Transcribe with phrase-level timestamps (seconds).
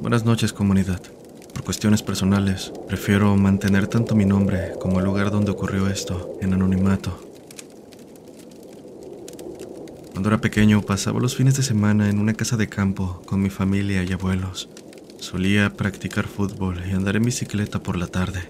[0.00, 1.02] Buenas noches comunidad.
[1.52, 6.54] Por cuestiones personales, prefiero mantener tanto mi nombre como el lugar donde ocurrió esto en
[6.54, 7.18] anonimato.
[10.12, 13.50] Cuando era pequeño pasaba los fines de semana en una casa de campo con mi
[13.50, 14.68] familia y abuelos.
[15.18, 18.42] Solía practicar fútbol y andar en bicicleta por la tarde.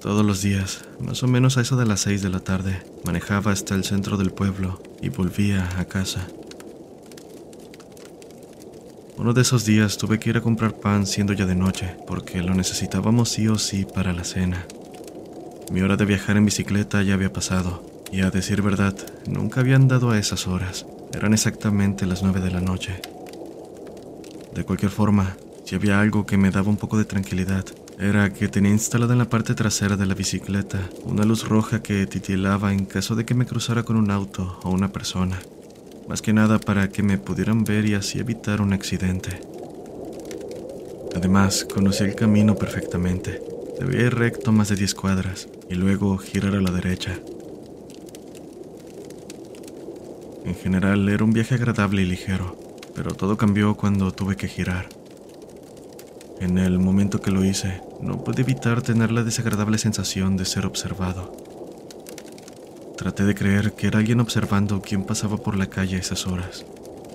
[0.00, 3.52] Todos los días, más o menos a eso de las 6 de la tarde, manejaba
[3.52, 6.26] hasta el centro del pueblo y volvía a casa.
[9.20, 12.42] Uno de esos días tuve que ir a comprar pan siendo ya de noche, porque
[12.42, 14.66] lo necesitábamos sí o sí para la cena.
[15.70, 19.76] Mi hora de viajar en bicicleta ya había pasado, y a decir verdad, nunca había
[19.76, 20.86] andado a esas horas.
[21.12, 22.98] Eran exactamente las nueve de la noche.
[24.54, 27.66] De cualquier forma, si había algo que me daba un poco de tranquilidad,
[27.98, 32.06] era que tenía instalada en la parte trasera de la bicicleta una luz roja que
[32.06, 35.38] titilaba en caso de que me cruzara con un auto o una persona
[36.10, 39.40] más que nada para que me pudieran ver y así evitar un accidente.
[41.14, 43.40] Además, conocí el camino perfectamente.
[43.78, 47.16] Debía ir recto más de 10 cuadras y luego girar a la derecha.
[50.44, 52.58] En general era un viaje agradable y ligero,
[52.96, 54.88] pero todo cambió cuando tuve que girar.
[56.40, 60.66] En el momento que lo hice, no pude evitar tener la desagradable sensación de ser
[60.66, 61.39] observado.
[63.00, 66.66] Traté de creer que era alguien observando quién pasaba por la calle a esas horas.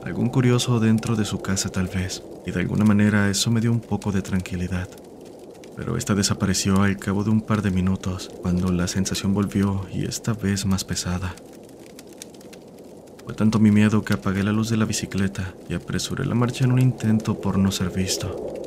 [0.03, 3.71] Algún curioso dentro de su casa tal vez, y de alguna manera eso me dio
[3.71, 4.89] un poco de tranquilidad.
[5.77, 10.05] Pero esta desapareció al cabo de un par de minutos, cuando la sensación volvió y
[10.05, 11.35] esta vez más pesada.
[13.23, 16.65] Fue tanto mi miedo que apagué la luz de la bicicleta y apresuré la marcha
[16.65, 18.64] en un intento por no ser visto.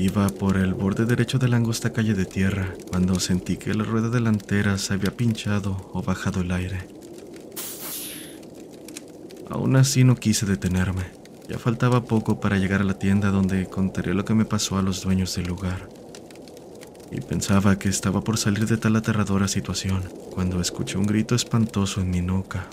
[0.00, 3.82] Iba por el borde derecho de la angosta calle de tierra cuando sentí que la
[3.82, 6.86] rueda delantera se había pinchado o bajado el aire.
[9.50, 11.02] Aún así no quise detenerme.
[11.48, 14.82] Ya faltaba poco para llegar a la tienda donde contaré lo que me pasó a
[14.82, 15.88] los dueños del lugar.
[17.10, 22.00] Y pensaba que estaba por salir de tal aterradora situación cuando escuché un grito espantoso
[22.02, 22.68] en mi nuca.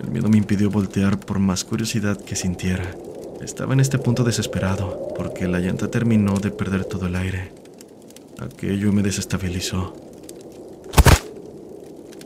[0.00, 2.94] El miedo me impidió voltear por más curiosidad que sintiera.
[3.44, 7.52] Estaba en este punto desesperado porque la llanta terminó de perder todo el aire.
[8.38, 9.94] Aquello me desestabilizó.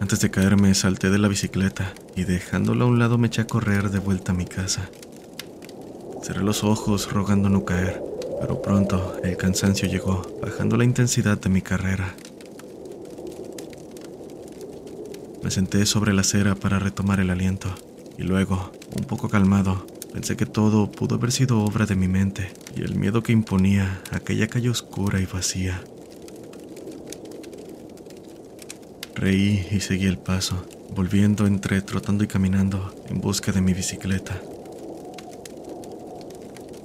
[0.01, 3.47] Antes de caerme salté de la bicicleta y dejándola a un lado me eché a
[3.49, 4.91] correr de vuelta a mi casa.
[6.23, 8.01] Cerré los ojos rogando no caer,
[8.41, 12.15] pero pronto el cansancio llegó, bajando la intensidad de mi carrera.
[15.43, 17.69] Me senté sobre la acera para retomar el aliento
[18.17, 22.51] y luego, un poco calmado, Pensé que todo pudo haber sido obra de mi mente
[22.77, 25.83] y el miedo que imponía aquella calle oscura y vacía.
[29.15, 30.65] Reí y seguí el paso,
[30.95, 34.41] volviendo entre trotando y caminando en busca de mi bicicleta.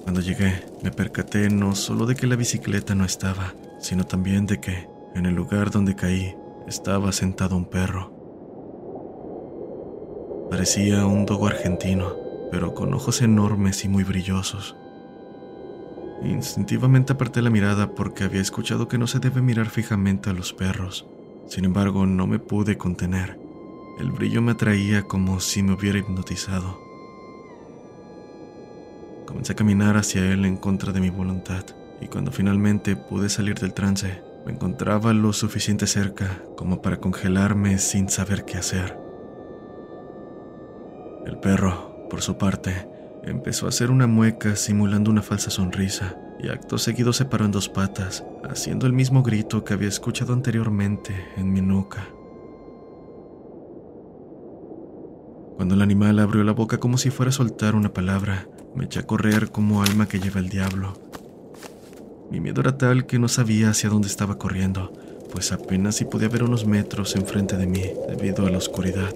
[0.04, 4.60] Cuando llegué, me percaté no solo de que la bicicleta no estaba, sino también de
[4.60, 6.36] que, en el lugar donde caí,
[6.68, 8.12] estaba sentado un perro.
[10.50, 12.16] Parecía un dogo argentino,
[12.52, 14.76] pero con ojos enormes y muy brillosos.
[16.24, 20.54] Instintivamente aparté la mirada porque había escuchado que no se debe mirar fijamente a los
[20.54, 21.06] perros.
[21.48, 23.38] Sin embargo, no me pude contener.
[24.00, 26.80] El brillo me atraía como si me hubiera hipnotizado.
[29.26, 31.66] Comencé a caminar hacia él en contra de mi voluntad,
[32.02, 37.78] y cuando finalmente pude salir del trance, me encontraba lo suficiente cerca como para congelarme
[37.78, 38.98] sin saber qué hacer.
[41.26, 42.88] El perro, por su parte,
[43.24, 47.52] empezó a hacer una mueca simulando una falsa sonrisa y acto seguido se paró en
[47.52, 52.08] dos patas, haciendo el mismo grito que había escuchado anteriormente en mi nuca.
[55.56, 59.00] Cuando el animal abrió la boca como si fuera a soltar una palabra, me eché
[59.00, 60.94] a correr como alma que lleva el diablo.
[62.30, 64.92] Mi miedo era tal que no sabía hacia dónde estaba corriendo,
[65.32, 69.14] pues apenas si podía ver unos metros enfrente de mí debido a la oscuridad.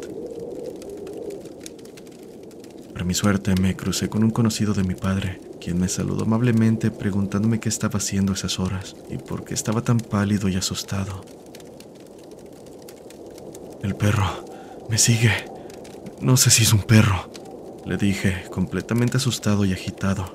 [3.07, 7.61] Mi suerte me crucé con un conocido de mi padre, quien me saludó amablemente preguntándome
[7.61, 11.23] qué estaba haciendo esas horas y por qué estaba tan pálido y asustado.
[13.81, 14.27] El perro
[14.89, 15.31] me sigue.
[16.19, 17.31] No sé si es un perro,
[17.85, 20.33] le dije, completamente asustado y agitado.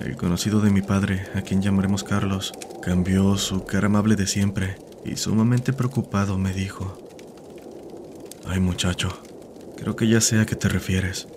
[0.00, 2.52] El conocido de mi padre, a quien llamaremos Carlos,
[2.82, 4.74] cambió su cara amable de siempre
[5.04, 6.98] y sumamente preocupado me dijo,
[8.44, 9.20] Ay muchacho,
[9.78, 11.28] creo que ya sé a qué te refieres.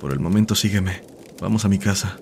[0.00, 1.02] Por el momento sígueme,
[1.40, 2.18] vamos a mi casa.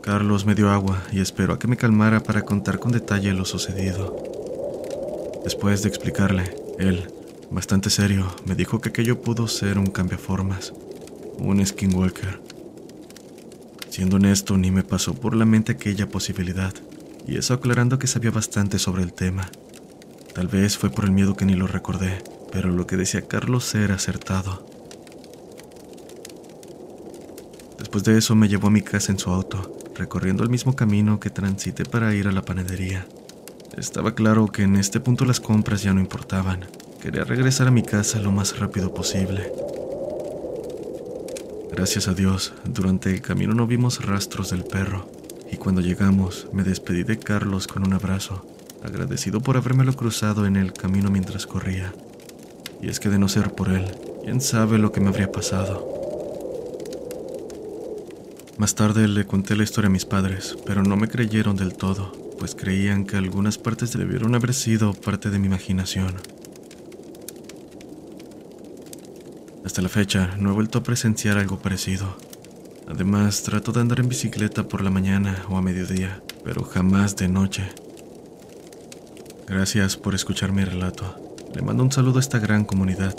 [0.00, 3.44] Carlos me dio agua y esperó a que me calmara para contar con detalle lo
[3.44, 4.16] sucedido.
[5.44, 7.06] Después de explicarle, él,
[7.50, 10.72] bastante serio, me dijo que aquello pudo ser un cambiaformas,
[11.38, 12.40] un skinwalker.
[13.90, 16.72] Siendo honesto, ni me pasó por la mente aquella posibilidad,
[17.26, 19.50] y eso aclarando que sabía bastante sobre el tema.
[20.34, 23.74] Tal vez fue por el miedo que ni lo recordé, pero lo que decía Carlos
[23.74, 24.66] era acertado.
[27.78, 31.18] Después de eso me llevó a mi casa en su auto, recorriendo el mismo camino
[31.18, 33.06] que transité para ir a la panadería.
[33.76, 36.66] Estaba claro que en este punto las compras ya no importaban,
[37.02, 39.52] Quería regresar a mi casa lo más rápido posible.
[41.72, 45.10] Gracias a Dios, durante el camino no vimos rastros del perro,
[45.50, 48.46] y cuando llegamos me despedí de Carlos con un abrazo,
[48.84, 51.92] agradecido por habérmelo cruzado en el camino mientras corría.
[52.82, 53.84] Y es que de no ser por él,
[54.24, 55.92] quién sabe lo que me habría pasado.
[58.58, 62.12] Más tarde le conté la historia a mis padres, pero no me creyeron del todo,
[62.38, 66.16] pues creían que algunas partes debieron haber sido parte de mi imaginación.
[69.64, 72.16] Hasta la fecha no he vuelto a presenciar algo parecido.
[72.88, 77.28] Además, trato de andar en bicicleta por la mañana o a mediodía, pero jamás de
[77.28, 77.68] noche.
[79.46, 81.21] Gracias por escuchar mi relato.
[81.54, 83.14] Le mando un saludo a esta gran comunidad.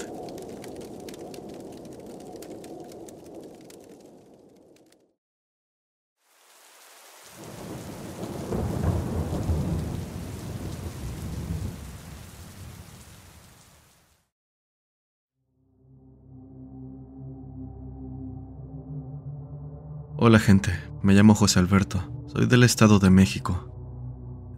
[20.17, 20.71] Hola gente,
[21.03, 23.69] me llamo José Alberto, soy del Estado de México.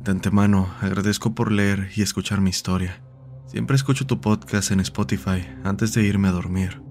[0.01, 3.04] De antemano, agradezco por leer y escuchar mi historia.
[3.47, 6.81] Siempre escucho tu podcast en Spotify antes de irme a dormir.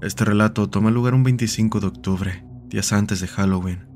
[0.00, 3.88] Este relato toma lugar un 25 de octubre, días antes de Halloween.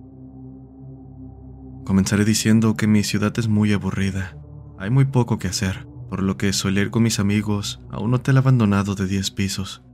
[1.85, 4.37] Comenzaré diciendo que mi ciudad es muy aburrida.
[4.78, 8.14] Hay muy poco que hacer, por lo que suele ir con mis amigos a un
[8.14, 9.87] hotel abandonado de 10 pisos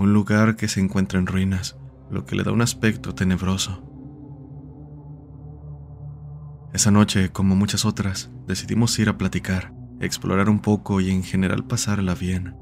[0.00, 1.76] un lugar que se encuentra en ruinas,
[2.10, 3.82] lo que le da un aspecto tenebroso.
[6.72, 11.64] Esa noche, como muchas otras, decidimos ir a platicar, explorar un poco y en general
[11.64, 12.54] pasarla bien.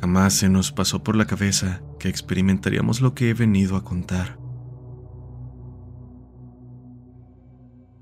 [0.00, 4.38] Jamás se nos pasó por la cabeza que experimentaríamos lo que he venido a contar.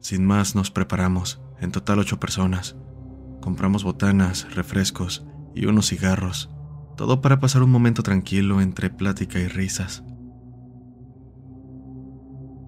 [0.01, 2.77] Sin más nos preparamos, en total ocho personas.
[3.43, 6.51] Compramos botanas, refrescos y unos cigarros
[7.01, 10.05] todo para pasar un momento tranquilo entre plática y risas.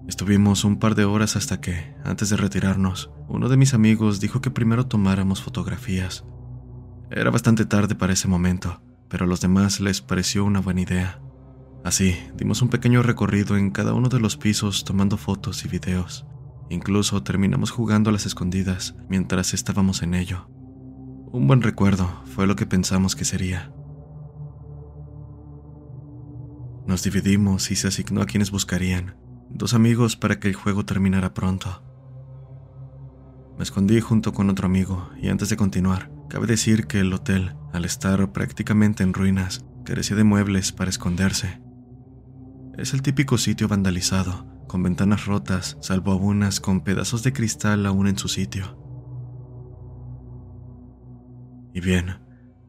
[0.07, 4.41] Estuvimos un par de horas hasta que, antes de retirarnos, uno de mis amigos dijo
[4.41, 6.25] que primero tomáramos fotografías.
[7.09, 11.21] Era bastante tarde para ese momento, pero a los demás les pareció una buena idea.
[11.85, 16.25] Así, dimos un pequeño recorrido en cada uno de los pisos tomando fotos y videos.
[16.69, 20.49] Incluso terminamos jugando a las escondidas mientras estábamos en ello.
[21.31, 23.71] Un buen recuerdo fue lo que pensamos que sería.
[26.85, 29.15] Nos dividimos y se asignó a quienes buscarían,
[29.49, 31.83] dos amigos para que el juego terminara pronto.
[33.57, 37.53] Me escondí junto con otro amigo y antes de continuar, Cabe decir que el hotel,
[37.73, 41.61] al estar prácticamente en ruinas, carecía de muebles para esconderse.
[42.75, 48.07] Es el típico sitio vandalizado, con ventanas rotas, salvo algunas con pedazos de cristal aún
[48.07, 48.79] en su sitio.
[51.71, 52.19] Y bien,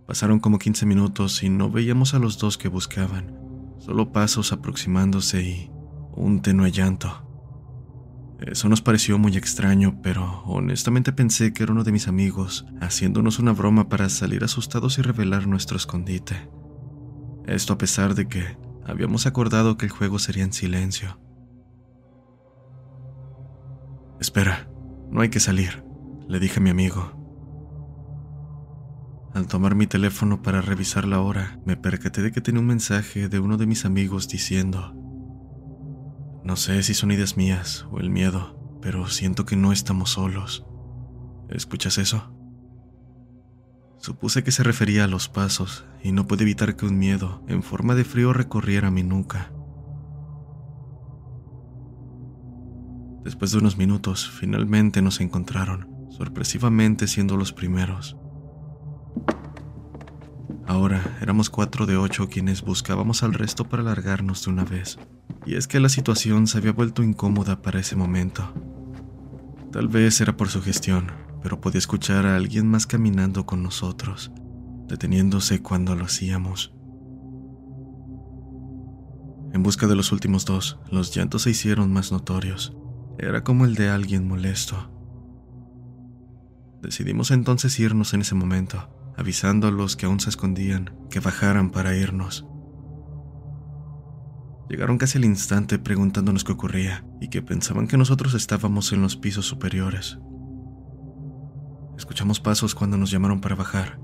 [0.07, 3.35] pasaron como 15 minutos y no veíamos a los dos que buscaban,
[3.79, 5.71] solo pasos aproximándose y
[6.17, 7.25] un tenue llanto.
[8.41, 13.39] Eso nos pareció muy extraño, pero honestamente pensé que era uno de mis amigos haciéndonos
[13.39, 16.49] una broma para salir asustados y revelar nuestro escondite.
[17.47, 21.19] Esto a pesar de que habíamos acordado que el juego sería en silencio.
[24.21, 24.69] Espera,
[25.11, 25.85] no hay que salir,
[26.29, 27.13] le dije a mi amigo.
[29.33, 33.29] Al tomar mi teléfono para revisar la hora, me percaté de que tenía un mensaje
[33.29, 34.95] de uno de mis amigos diciendo,
[36.45, 40.67] no sé si son ideas mías o el miedo, pero siento que no estamos solos.
[41.49, 42.31] ¿Escuchas eso?
[43.97, 47.63] Supuse que se refería a los pasos y no pude evitar que un miedo, en
[47.63, 49.51] forma de frío, recorriera mi nuca.
[53.25, 58.19] Después de unos minutos, finalmente nos encontraron, sorpresivamente siendo los primeros.
[60.67, 64.99] Ahora éramos cuatro de ocho quienes buscábamos al resto para largarnos de una vez.
[65.45, 68.53] Y es que la situación se había vuelto incómoda para ese momento.
[69.73, 74.33] Tal vez era por su gestión, pero podía escuchar a alguien más caminando con nosotros,
[74.87, 76.73] deteniéndose cuando lo hacíamos.
[79.53, 82.77] En busca de los últimos dos, los llantos se hicieron más notorios.
[83.19, 84.91] Era como el de alguien molesto.
[86.83, 91.71] Decidimos entonces irnos en ese momento, avisando a los que aún se escondían que bajaran
[91.71, 92.47] para irnos.
[94.69, 99.17] Llegaron casi al instante preguntándonos qué ocurría y que pensaban que nosotros estábamos en los
[99.17, 100.19] pisos superiores.
[101.97, 104.01] Escuchamos pasos cuando nos llamaron para bajar,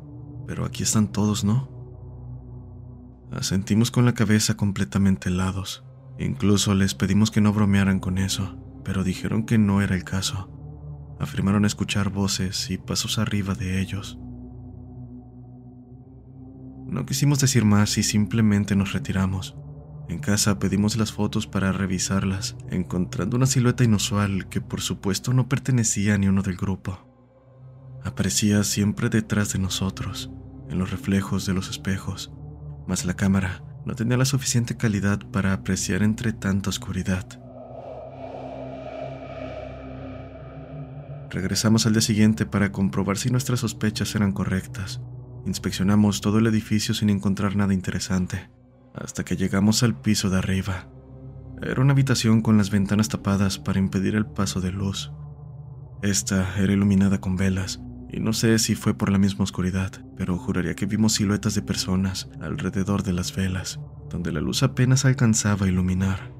[0.46, 1.80] pero aquí están todos, ¿no?
[3.32, 5.84] Asentimos con la cabeza completamente helados.
[6.18, 11.16] Incluso les pedimos que no bromearan con eso, pero dijeron que no era el caso.
[11.18, 14.18] Afirmaron escuchar voces y pasos arriba de ellos.
[16.90, 19.54] No quisimos decir más y simplemente nos retiramos.
[20.08, 25.48] En casa pedimos las fotos para revisarlas, encontrando una silueta inusual que por supuesto no
[25.48, 26.98] pertenecía a ni uno del grupo.
[28.02, 30.32] Aparecía siempre detrás de nosotros,
[30.68, 32.32] en los reflejos de los espejos,
[32.88, 37.24] mas la cámara no tenía la suficiente calidad para apreciar entre tanta oscuridad.
[41.30, 45.00] Regresamos al día siguiente para comprobar si nuestras sospechas eran correctas.
[45.46, 48.50] Inspeccionamos todo el edificio sin encontrar nada interesante,
[48.94, 50.88] hasta que llegamos al piso de arriba.
[51.62, 55.12] Era una habitación con las ventanas tapadas para impedir el paso de luz.
[56.02, 57.80] Esta era iluminada con velas,
[58.12, 61.62] y no sé si fue por la misma oscuridad, pero juraría que vimos siluetas de
[61.62, 66.39] personas alrededor de las velas, donde la luz apenas alcanzaba a iluminar.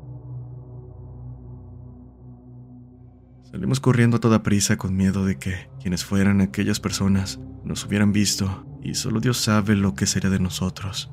[3.52, 8.12] Salimos corriendo a toda prisa con miedo de que quienes fueran aquellas personas nos hubieran
[8.12, 11.10] visto y solo Dios sabe lo que sería de nosotros.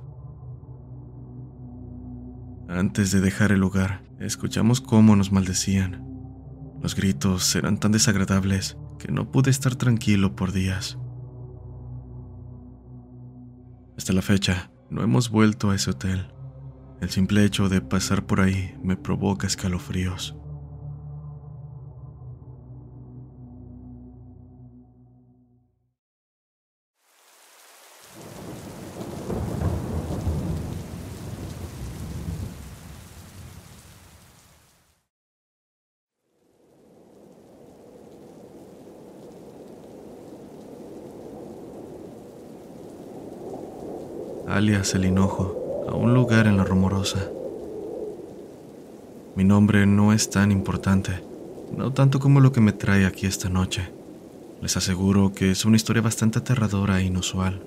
[2.70, 6.06] Antes de dejar el lugar, escuchamos cómo nos maldecían.
[6.82, 11.00] Los gritos eran tan desagradables que no pude estar tranquilo por días.
[13.98, 16.28] Hasta la fecha, no hemos vuelto a ese hotel.
[17.02, 20.36] El simple hecho de pasar por ahí me provoca escalofríos.
[44.58, 47.30] Alias El Hinojo, a un lugar en la Rumorosa.
[49.36, 51.22] Mi nombre no es tan importante,
[51.78, 53.92] no tanto como lo que me trae aquí esta noche.
[54.60, 57.62] Les aseguro que es una historia bastante aterradora e inusual.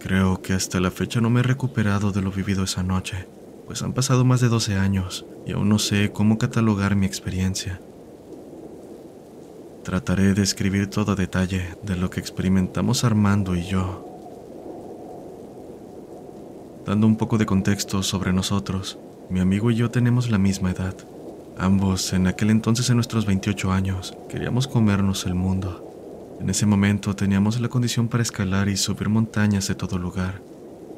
[0.00, 3.28] Creo que hasta la fecha no me he recuperado de lo vivido esa noche,
[3.68, 7.80] pues han pasado más de 12 años y aún no sé cómo catalogar mi experiencia.
[9.84, 14.07] Trataré de escribir todo detalle de lo que experimentamos Armando y yo
[16.88, 20.94] Dando un poco de contexto sobre nosotros, mi amigo y yo tenemos la misma edad.
[21.58, 26.38] Ambos, en aquel entonces en nuestros 28 años, queríamos comernos el mundo.
[26.40, 30.40] En ese momento teníamos la condición para escalar y subir montañas de todo lugar.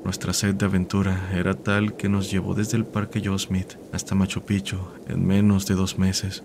[0.04, 4.42] Nuestra sed de aventura era tal que nos llevó desde el Parque Yosemite hasta Machu
[4.42, 4.78] Picchu
[5.08, 6.44] en menos de dos meses.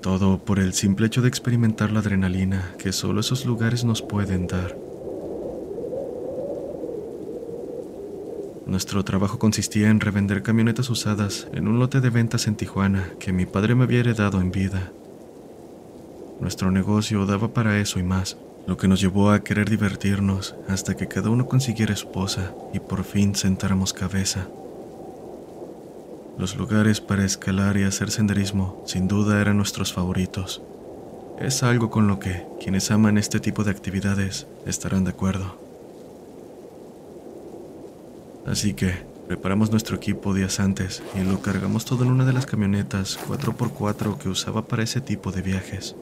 [0.00, 4.46] Todo por el simple hecho de experimentar la adrenalina que solo esos lugares nos pueden
[4.46, 4.83] dar.
[8.66, 13.32] Nuestro trabajo consistía en revender camionetas usadas en un lote de ventas en Tijuana que
[13.32, 14.90] mi padre me había heredado en vida.
[16.40, 20.96] Nuestro negocio daba para eso y más, lo que nos llevó a querer divertirnos hasta
[20.96, 24.48] que cada uno consiguiera esposa y por fin sentáramos cabeza.
[26.38, 30.62] Los lugares para escalar y hacer senderismo sin duda eran nuestros favoritos.
[31.38, 35.63] Es algo con lo que quienes aman este tipo de actividades estarán de acuerdo.
[38.46, 38.92] Así que
[39.26, 44.18] preparamos nuestro equipo días antes y lo cargamos todo en una de las camionetas 4x4
[44.18, 45.96] que usaba para ese tipo de viajes.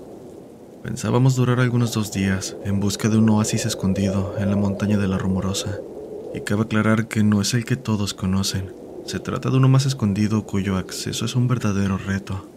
[0.83, 5.07] Pensábamos durar algunos dos días en busca de un oasis escondido en la montaña de
[5.07, 5.79] la Rumorosa,
[6.35, 8.73] y cabe aclarar que no es el que todos conocen.
[9.07, 12.49] Se trata de uno más escondido cuyo acceso es un verdadero reto.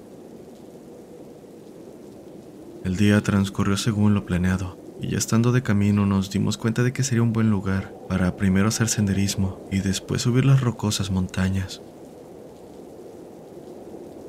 [2.83, 6.93] El día transcurrió según lo planeado, y ya estando de camino nos dimos cuenta de
[6.93, 11.81] que sería un buen lugar para primero hacer senderismo y después subir las rocosas montañas.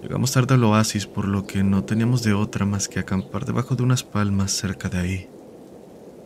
[0.03, 3.75] Llegamos tarde al oasis por lo que no teníamos de otra más que acampar debajo
[3.75, 5.29] de unas palmas cerca de ahí.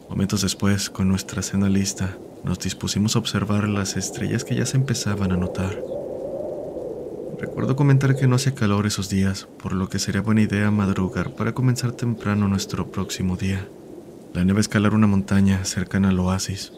[0.09, 4.77] Momentos después, con nuestra cena lista, nos dispusimos a observar las estrellas que ya se
[4.77, 5.81] empezaban a notar.
[7.39, 11.35] Recuerdo comentar que no hace calor esos días, por lo que sería buena idea madrugar
[11.35, 13.67] para comenzar temprano nuestro próximo día.
[14.33, 16.73] La nieve escalar una montaña cercana al oasis.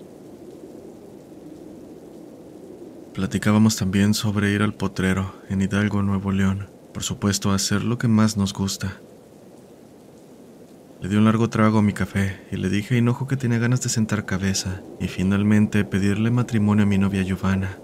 [3.13, 6.71] Platicábamos también sobre ir al potrero en Hidalgo, Nuevo León.
[6.95, 8.97] Por supuesto, hacer lo que más nos gusta.
[11.03, 13.59] Le di un largo trago a mi café y le dije a Hinojo que tenía
[13.59, 17.77] ganas de sentar cabeza y finalmente pedirle matrimonio a mi novia Giovanna.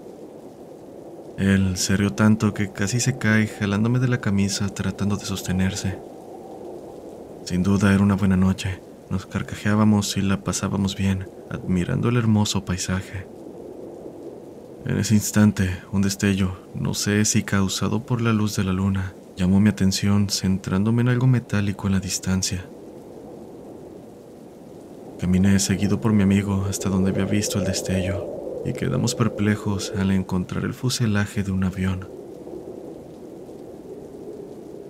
[1.37, 5.99] Él se rió tanto que casi se cae jalándome de la camisa tratando de sostenerse.
[7.45, 12.65] Sin duda era una buena noche nos carcajeábamos y la pasábamos bien, admirando el hermoso
[12.65, 13.25] paisaje.
[14.85, 19.13] En ese instante, un destello, no sé si causado por la luz de la luna,
[19.35, 22.65] llamó mi atención centrándome en algo metálico en la distancia.
[25.19, 28.25] Caminé seguido por mi amigo hasta donde había visto el destello
[28.65, 32.18] y quedamos perplejos al encontrar el fuselaje de un avión.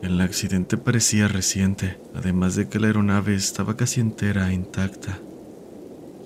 [0.01, 5.19] El accidente parecía reciente, además de que la aeronave estaba casi entera e intacta.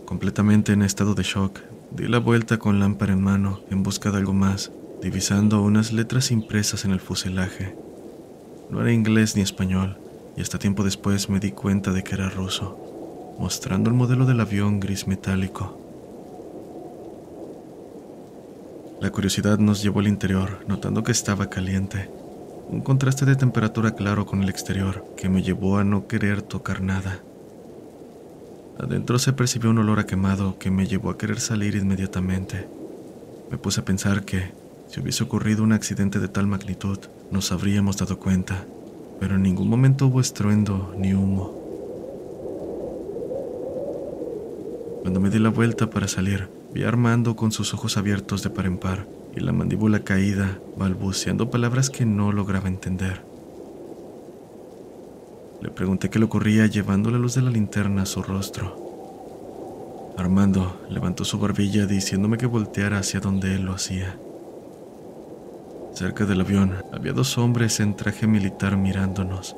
[0.06, 1.60] Completamente en estado de shock,
[1.90, 6.30] di la vuelta con lámpara en mano en busca de algo más, divisando unas letras
[6.30, 7.76] impresas en el fuselaje.
[8.70, 9.98] No era inglés ni español,
[10.38, 14.40] y hasta tiempo después me di cuenta de que era ruso, mostrando el modelo del
[14.40, 15.80] avión gris metálico.
[19.02, 22.08] La curiosidad nos llevó al interior, notando que estaba caliente
[22.70, 26.82] un contraste de temperatura claro con el exterior que me llevó a no querer tocar
[26.82, 27.20] nada.
[28.80, 32.68] Adentro se percibió un olor a quemado que me llevó a querer salir inmediatamente.
[33.52, 34.52] Me puse a pensar que,
[34.88, 36.98] si hubiese ocurrido un accidente de tal magnitud,
[37.32, 38.66] nos habríamos dado cuenta,
[39.20, 41.60] pero en ningún momento hubo estruendo ni humo.
[45.02, 48.50] Cuando me di la vuelta para salir, vi a Armando con sus ojos abiertos de
[48.50, 53.22] par en par y la mandíbula caída, balbuceando palabras que no lograba entender.
[55.62, 60.14] Le pregunté qué le ocurría llevando la luz de la linterna a su rostro.
[60.18, 64.18] Armando levantó su barbilla diciéndome que volteara hacia donde él lo hacía.
[65.94, 69.56] Cerca del avión había dos hombres en traje militar mirándonos,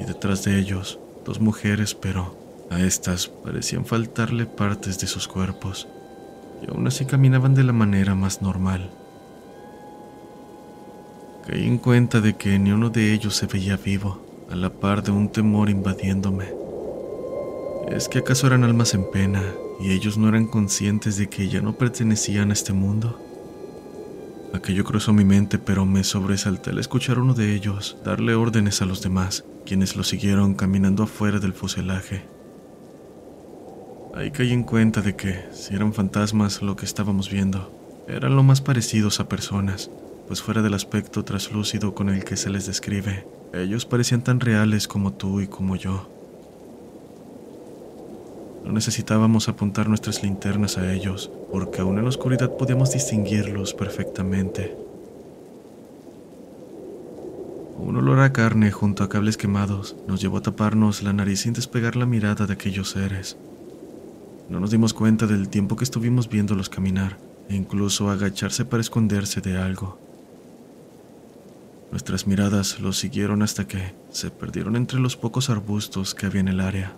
[0.00, 2.36] y detrás de ellos dos mujeres, pero
[2.70, 5.86] a estas parecían faltarle partes de sus cuerpos,
[6.66, 8.90] y aún así caminaban de la manera más normal.
[11.46, 15.02] Caí en cuenta de que ni uno de ellos se veía vivo, a la par
[15.02, 16.46] de un temor invadiéndome.
[17.90, 19.42] ¿Es que acaso eran almas en pena
[19.80, 23.18] y ellos no eran conscientes de que ya no pertenecían a este mundo?
[24.54, 28.80] Aquello cruzó mi mente, pero me sobresalté al escuchar a uno de ellos darle órdenes
[28.80, 32.22] a los demás, quienes lo siguieron caminando afuera del fuselaje.
[34.14, 38.42] Ahí caí en cuenta de que, si eran fantasmas lo que estábamos viendo, eran lo
[38.42, 39.90] más parecidos a personas,
[40.32, 44.88] pues fuera del aspecto traslúcido con el que se les describe, ellos parecían tan reales
[44.88, 46.08] como tú y como yo.
[48.64, 54.74] No necesitábamos apuntar nuestras linternas a ellos, porque aún en la oscuridad podíamos distinguirlos perfectamente.
[57.76, 61.52] Un olor a carne junto a cables quemados nos llevó a taparnos la nariz sin
[61.52, 63.36] despegar la mirada de aquellos seres.
[64.48, 67.18] No nos dimos cuenta del tiempo que estuvimos viéndolos caminar
[67.50, 69.98] e incluso agacharse para esconderse de algo.
[71.92, 76.48] Nuestras miradas los siguieron hasta que se perdieron entre los pocos arbustos que había en
[76.48, 76.96] el área.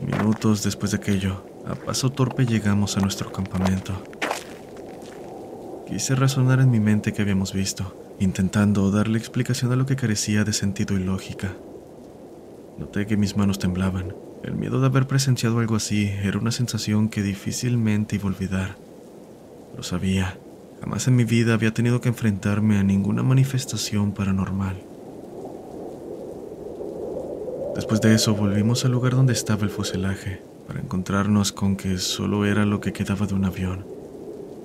[0.00, 3.92] Minutos después de aquello, A paso torpe llegamos a nuestro campamento.
[5.86, 10.44] Quise razonar en mi mente que habíamos visto, intentando darle explicación a lo que carecía
[10.44, 11.54] de sentido y lógica.
[12.78, 14.14] Noté que mis manos temblaban.
[14.42, 18.76] El miedo de haber presenciado algo así era una sensación que difícilmente iba a olvidar.
[19.76, 20.38] Lo sabía.
[20.80, 24.80] Jamás en mi vida había tenido que enfrentarme a ninguna manifestación paranormal.
[27.74, 32.44] Después de eso volvimos al lugar donde estaba el fuselaje, para encontrarnos con que solo
[32.44, 33.86] era lo que quedaba de un avión.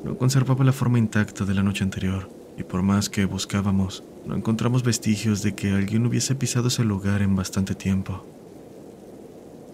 [0.03, 4.35] No conservaba la forma intacta de la noche anterior, y por más que buscábamos, no
[4.35, 8.25] encontramos vestigios de que alguien hubiese pisado ese lugar en bastante tiempo.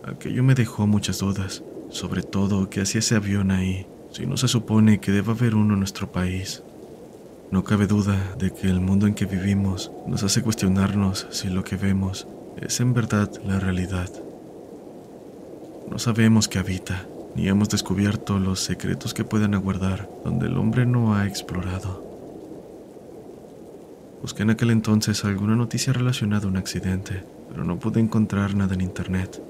[0.04, 4.48] Aquello me dejó muchas dudas, sobre todo qué hacía ese avión ahí, si no se
[4.48, 6.64] supone que deba haber uno en nuestro país.
[7.50, 11.64] No cabe duda de que el mundo en que vivimos nos hace cuestionarnos si lo
[11.64, 14.10] que vemos es en verdad la realidad.
[15.90, 20.86] No sabemos qué habita, ni hemos descubierto los secretos que pueden aguardar donde el hombre
[20.86, 22.10] no ha explorado.
[24.22, 28.76] Busqué en aquel entonces alguna noticia relacionada a un accidente, pero no pude encontrar nada
[28.76, 29.42] en internet.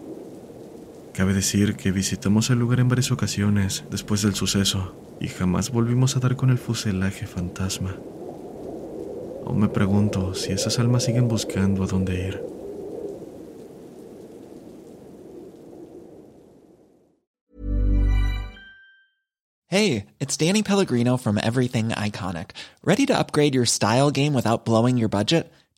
[1.13, 6.15] Cabe decir que visitamos el lugar en varias ocasiones después del suceso y jamás volvimos
[6.15, 7.95] a dar con el fuselaje fantasma.
[9.45, 12.41] Aún me pregunto si esas almas siguen buscando a dónde ir.
[19.67, 22.51] Hey, it's Danny Pellegrino from Everything Iconic.
[22.83, 25.49] Ready to upgrade your style game without blowing your budget?